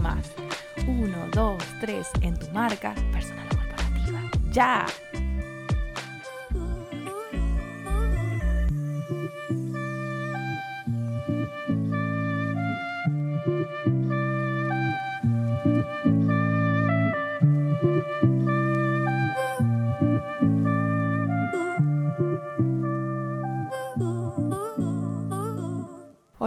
[0.00, 0.32] más.
[0.86, 3.61] Uno, dos, tres, en tu marca, personal
[4.60, 5.01] o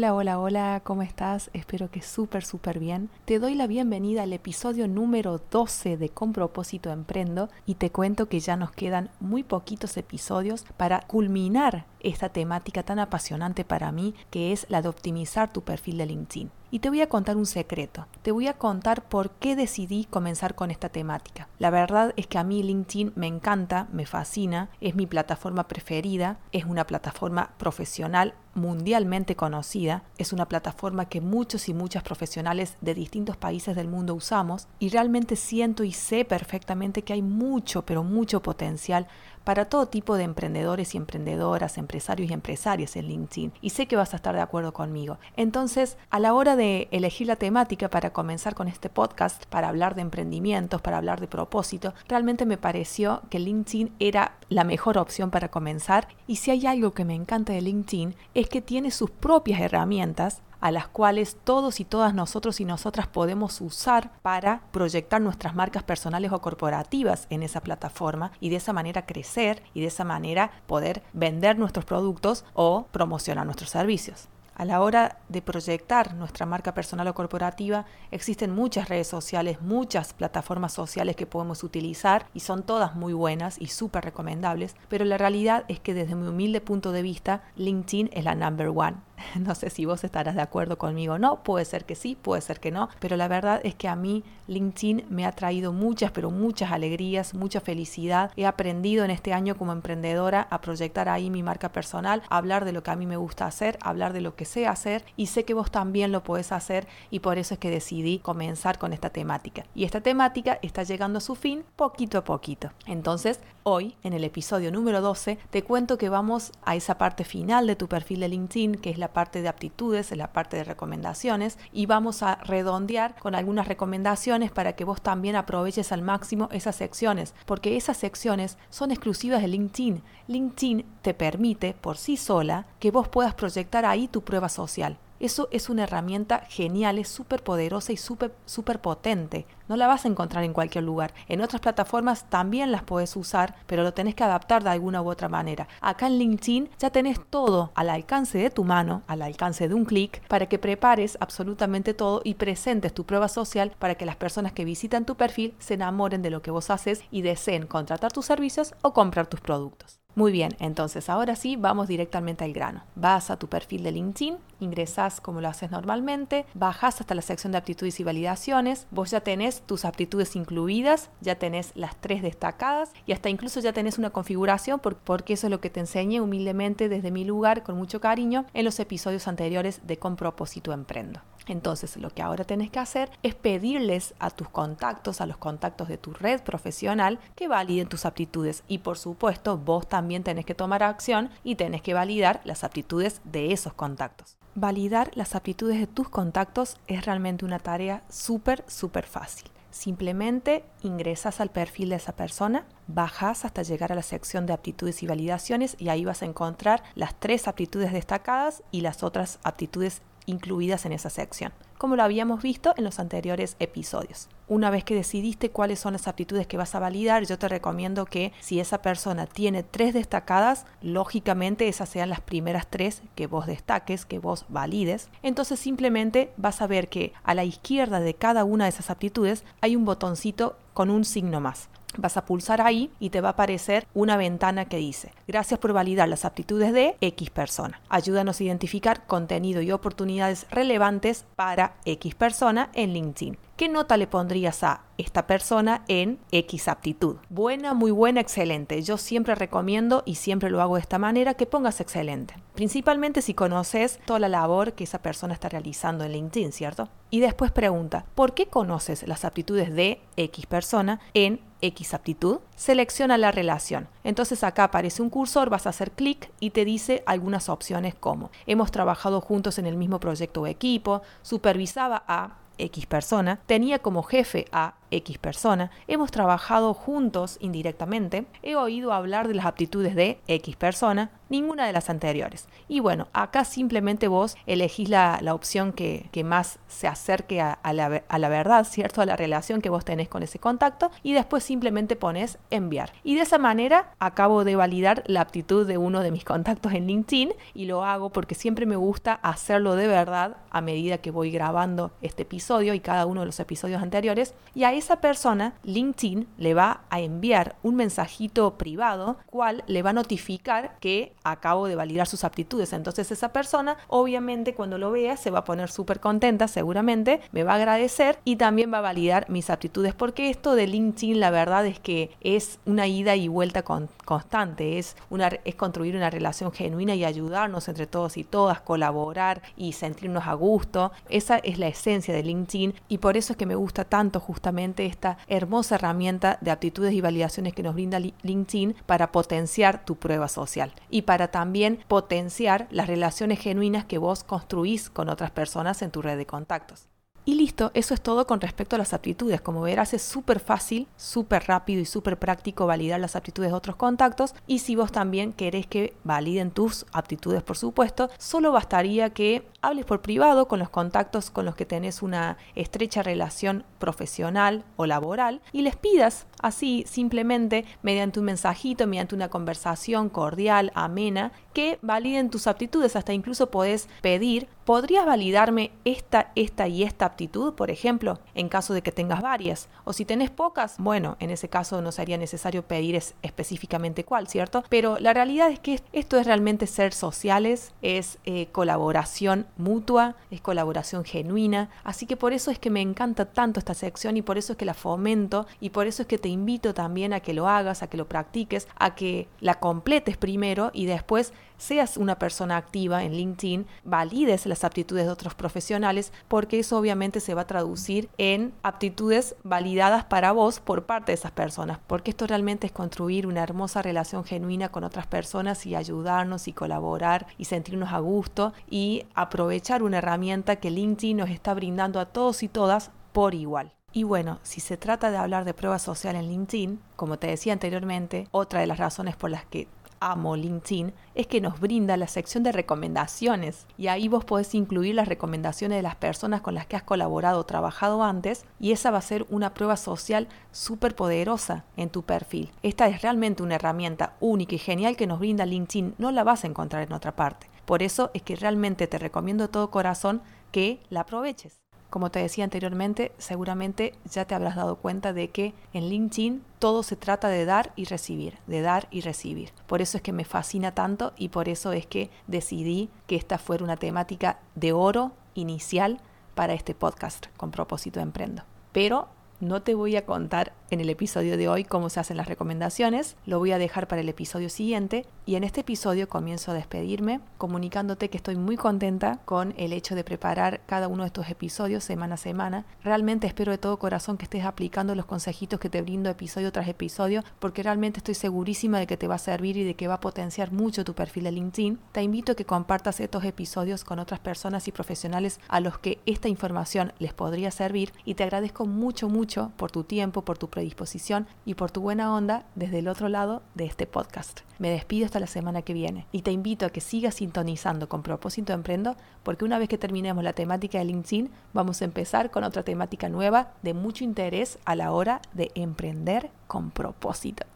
[0.00, 1.50] Hola, hola, hola, ¿cómo estás?
[1.52, 3.10] Espero que súper, súper bien.
[3.26, 8.24] Te doy la bienvenida al episodio número 12 de Con propósito Emprendo y te cuento
[8.24, 14.14] que ya nos quedan muy poquitos episodios para culminar esta temática tan apasionante para mí
[14.30, 16.50] que es la de optimizar tu perfil de LinkedIn.
[16.72, 18.06] Y te voy a contar un secreto.
[18.22, 21.48] Te voy a contar por qué decidí comenzar con esta temática.
[21.58, 26.38] La verdad es que a mí LinkedIn me encanta, me fascina, es mi plataforma preferida,
[26.52, 32.94] es una plataforma profesional mundialmente conocida, es una plataforma que muchos y muchas profesionales de
[32.94, 38.02] distintos países del mundo usamos y realmente siento y sé perfectamente que hay mucho, pero
[38.02, 39.06] mucho potencial
[39.50, 43.52] para todo tipo de emprendedores y emprendedoras, empresarios y empresarias en LinkedIn.
[43.60, 45.18] Y sé que vas a estar de acuerdo conmigo.
[45.36, 49.96] Entonces, a la hora de elegir la temática para comenzar con este podcast, para hablar
[49.96, 55.32] de emprendimientos, para hablar de propósito, realmente me pareció que LinkedIn era la mejor opción
[55.32, 56.06] para comenzar.
[56.28, 60.42] Y si hay algo que me encanta de LinkedIn es que tiene sus propias herramientas
[60.60, 65.82] a las cuales todos y todas nosotros y nosotras podemos usar para proyectar nuestras marcas
[65.82, 70.50] personales o corporativas en esa plataforma y de esa manera crecer y de esa manera
[70.66, 74.28] poder vender nuestros productos o promocionar nuestros servicios.
[74.60, 80.12] A la hora de proyectar nuestra marca personal o corporativa, existen muchas redes sociales, muchas
[80.12, 85.16] plataformas sociales que podemos utilizar y son todas muy buenas y súper recomendables, pero la
[85.16, 88.98] realidad es que desde mi humilde punto de vista, LinkedIn es la number one.
[89.40, 92.42] No sé si vos estarás de acuerdo conmigo o no, puede ser que sí, puede
[92.42, 96.10] ser que no, pero la verdad es que a mí LinkedIn me ha traído muchas,
[96.10, 98.32] pero muchas alegrías, mucha felicidad.
[98.36, 102.64] He aprendido en este año como emprendedora a proyectar ahí mi marca personal, a hablar
[102.64, 105.26] de lo que a mí me gusta hacer, hablar de lo que sé hacer y
[105.26, 108.92] sé que vos también lo podés hacer y por eso es que decidí comenzar con
[108.92, 109.64] esta temática.
[109.74, 112.72] Y esta temática está llegando a su fin poquito a poquito.
[112.86, 117.66] Entonces, hoy, en el episodio número 12, te cuento que vamos a esa parte final
[117.66, 120.64] de tu perfil de LinkedIn, que es la parte de aptitudes, en la parte de
[120.64, 126.48] recomendaciones y vamos a redondear con algunas recomendaciones para que vos también aproveches al máximo
[126.52, 130.02] esas secciones, porque esas secciones son exclusivas de LinkedIn.
[130.28, 134.98] LinkedIn te permite por sí sola que vos puedas proyectar ahí tu prueba social.
[135.20, 139.46] Eso es una herramienta genial, es súper poderosa y súper super potente.
[139.68, 141.12] No la vas a encontrar en cualquier lugar.
[141.28, 145.10] En otras plataformas también las puedes usar, pero lo tenés que adaptar de alguna u
[145.10, 145.68] otra manera.
[145.82, 149.84] Acá en LinkedIn ya tenés todo al alcance de tu mano, al alcance de un
[149.84, 154.52] clic, para que prepares absolutamente todo y presentes tu prueba social para que las personas
[154.52, 158.24] que visitan tu perfil se enamoren de lo que vos haces y deseen contratar tus
[158.24, 159.99] servicios o comprar tus productos.
[160.16, 162.82] Muy bien, entonces ahora sí vamos directamente al grano.
[162.96, 167.52] Vas a tu perfil de LinkedIn, ingresas como lo haces normalmente, bajas hasta la sección
[167.52, 172.92] de aptitudes y validaciones, vos ya tenés tus aptitudes incluidas, ya tenés las tres destacadas
[173.06, 176.88] y hasta incluso ya tenés una configuración porque eso es lo que te enseñé humildemente
[176.88, 181.20] desde mi lugar con mucho cariño en los episodios anteriores de Con propósito emprendo.
[181.50, 185.88] Entonces, lo que ahora tenés que hacer es pedirles a tus contactos, a los contactos
[185.88, 188.62] de tu red profesional, que validen tus aptitudes.
[188.68, 193.20] Y por supuesto, vos también tenés que tomar acción y tenés que validar las aptitudes
[193.24, 194.36] de esos contactos.
[194.54, 199.50] Validar las aptitudes de tus contactos es realmente una tarea súper, súper fácil.
[199.72, 205.02] Simplemente ingresas al perfil de esa persona, bajas hasta llegar a la sección de aptitudes
[205.02, 210.02] y validaciones y ahí vas a encontrar las tres aptitudes destacadas y las otras aptitudes
[210.26, 214.28] incluidas en esa sección, como lo habíamos visto en los anteriores episodios.
[214.48, 218.04] Una vez que decidiste cuáles son las aptitudes que vas a validar, yo te recomiendo
[218.04, 223.46] que si esa persona tiene tres destacadas, lógicamente esas sean las primeras tres que vos
[223.46, 225.08] destaques, que vos valides.
[225.22, 229.44] Entonces simplemente vas a ver que a la izquierda de cada una de esas aptitudes
[229.60, 231.68] hay un botoncito con un signo más.
[231.96, 235.72] Vas a pulsar ahí y te va a aparecer una ventana que dice, gracias por
[235.72, 237.80] validar las aptitudes de X persona.
[237.88, 243.38] Ayúdanos a identificar contenido y oportunidades relevantes para X persona en LinkedIn.
[243.60, 247.16] ¿Qué nota le pondrías a esta persona en X aptitud?
[247.28, 248.80] Buena, muy buena, excelente.
[248.80, 252.36] Yo siempre recomiendo y siempre lo hago de esta manera que pongas excelente.
[252.54, 256.88] Principalmente si conoces toda la labor que esa persona está realizando en LinkedIn, ¿cierto?
[257.10, 262.38] Y después pregunta, ¿por qué conoces las aptitudes de X persona en X aptitud?
[262.56, 263.88] Selecciona la relación.
[264.04, 268.30] Entonces acá aparece un cursor, vas a hacer clic y te dice algunas opciones como
[268.46, 274.02] hemos trabajado juntos en el mismo proyecto o equipo, supervisaba a X persona, tenía como
[274.02, 280.20] jefe a X persona, hemos trabajado juntos indirectamente, he oído hablar de las aptitudes de
[280.26, 282.48] X persona, ninguna de las anteriores.
[282.68, 288.18] Y bueno, acá simplemente vos elegís la, opción que, más se acerque a, la, a,
[288.18, 289.00] la, verdad, ¿cierto?
[289.00, 292.92] A la relación que vos tenés con ese contacto y después simplemente pones enviar.
[293.04, 296.86] Y de esa manera acabo de validar la aptitud de uno de mis contactos en
[296.86, 301.30] LinkedIn y lo hago porque siempre me gusta hacerlo de verdad a medida que voy
[301.30, 304.34] grabando este episodio y cada uno de los episodios anteriores.
[304.54, 309.90] Y ahí esa persona, LinkedIn le va a enviar un mensajito privado, cual le va
[309.90, 312.72] a notificar que acabo de validar sus aptitudes.
[312.72, 317.44] Entonces esa persona, obviamente, cuando lo vea, se va a poner súper contenta, seguramente, me
[317.44, 321.30] va a agradecer y también va a validar mis aptitudes, porque esto de LinkedIn, la
[321.30, 326.52] verdad es que es una ida y vuelta constante, es, una, es construir una relación
[326.52, 330.92] genuina y ayudarnos entre todos y todas, colaborar y sentirnos a gusto.
[331.08, 334.69] Esa es la esencia de LinkedIn y por eso es que me gusta tanto justamente
[334.78, 340.28] esta hermosa herramienta de aptitudes y validaciones que nos brinda LinkedIn para potenciar tu prueba
[340.28, 345.90] social y para también potenciar las relaciones genuinas que vos construís con otras personas en
[345.90, 346.89] tu red de contactos.
[347.30, 349.40] Y listo, eso es todo con respecto a las aptitudes.
[349.40, 353.76] Como verás, es súper fácil, súper rápido y súper práctico validar las aptitudes de otros
[353.76, 354.34] contactos.
[354.48, 359.84] Y si vos también querés que validen tus aptitudes, por supuesto, solo bastaría que hables
[359.84, 365.40] por privado con los contactos con los que tenés una estrecha relación profesional o laboral
[365.52, 372.30] y les pidas así simplemente mediante un mensajito, mediante una conversación cordial, amena, que validen
[372.30, 372.96] tus aptitudes.
[372.96, 378.74] Hasta incluso podés pedir, ¿podrías validarme esta, esta y esta aptitud, por ejemplo, en caso
[378.74, 379.68] de que tengas varias?
[379.84, 384.64] O si tenés pocas, bueno, en ese caso no sería necesario pedir específicamente cuál, ¿cierto?
[384.68, 390.40] Pero la realidad es que esto es realmente ser sociales, es eh, colaboración mutua, es
[390.40, 391.68] colaboración genuina.
[391.84, 394.58] Así que por eso es que me encanta tanto esta sección y por eso es
[394.58, 397.82] que la fomento y por eso es que te invito también a que lo hagas,
[397.82, 403.04] a que lo practiques, a que la completes primero y después seas una persona activa
[403.04, 408.08] en LinkedIn, valides las aptitudes de otros profesionales, porque eso obviamente se va a traducir
[408.16, 413.26] en aptitudes validadas para vos por parte de esas personas, porque esto realmente es construir
[413.26, 418.54] una hermosa relación genuina con otras personas y ayudarnos y colaborar y sentirnos a gusto
[418.68, 423.72] y aprovechar una herramienta que LinkedIn nos está brindando a todos y todas por igual.
[423.92, 427.52] Y bueno, si se trata de hablar de prueba social en LinkedIn, como te decía
[427.52, 429.66] anteriormente, otra de las razones por las que
[430.00, 434.94] amo LinkedIn es que nos brinda la sección de recomendaciones y ahí vos podés incluir
[434.94, 438.90] las recomendaciones de las personas con las que has colaborado o trabajado antes y esa
[438.90, 442.50] va a ser una prueba social súper poderosa en tu perfil.
[442.62, 446.44] Esta es realmente una herramienta única y genial que nos brinda LinkedIn, no la vas
[446.44, 447.48] a encontrar en otra parte.
[447.66, 451.60] Por eso es que realmente te recomiendo de todo corazón que la aproveches.
[451.90, 456.84] Como te decía anteriormente, seguramente ya te habrás dado cuenta de que en LinkedIn todo
[456.84, 459.50] se trata de dar y recibir, de dar y recibir.
[459.66, 463.38] Por eso es que me fascina tanto y por eso es que decidí que esta
[463.38, 466.00] fuera una temática de oro inicial
[466.36, 468.44] para este podcast con propósito de emprendo.
[468.70, 469.08] Pero
[469.40, 473.16] no te voy a contar en el episodio de hoy cómo se hacen las recomendaciones,
[473.26, 477.20] lo voy a dejar para el episodio siguiente y en este episodio comienzo a despedirme
[477.38, 481.84] comunicándote que estoy muy contenta con el hecho de preparar cada uno de estos episodios
[481.84, 482.64] semana a semana.
[482.84, 486.68] Realmente espero de todo corazón que estés aplicando los consejitos que te brindo episodio tras
[486.68, 489.94] episodio porque realmente estoy segurísima de que te va a servir y de que va
[489.94, 491.78] a potenciar mucho tu perfil de LinkedIn.
[491.92, 495.98] Te invito a que compartas estos episodios con otras personas y profesionales a los que
[496.06, 500.48] esta información les podría servir y te agradezco mucho mucho por tu tiempo, por tu
[500.60, 504.40] predisposición y por tu buena onda desde el otro lado de este podcast.
[504.58, 508.02] Me despido hasta la semana que viene y te invito a que sigas sintonizando con
[508.02, 512.44] propósito emprendo porque una vez que terminemos la temática de LinkedIn vamos a empezar con
[512.44, 517.46] otra temática nueva de mucho interés a la hora de emprender con propósito.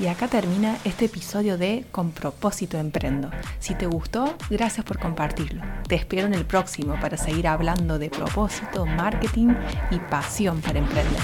[0.00, 3.30] Y acá termina este episodio de Con propósito emprendo.
[3.58, 5.62] Si te gustó, gracias por compartirlo.
[5.86, 9.48] Te espero en el próximo para seguir hablando de propósito, marketing
[9.90, 11.20] y pasión para emprender.